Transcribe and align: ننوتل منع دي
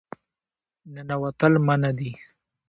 ننوتل 0.93 1.53
منع 1.67 1.89
دي 1.99 2.11